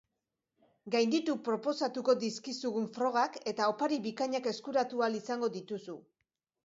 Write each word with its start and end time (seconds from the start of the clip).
Gainditu 0.93 1.35
proposatuko 1.49 2.15
dizkizugun 2.23 2.87
frogak 2.95 3.37
eta 3.53 3.69
opari 3.75 4.01
bikainak 4.07 4.49
eskuratu 4.53 5.05
ahal 5.05 5.19
izango 5.23 5.51
dituzu. 5.59 5.99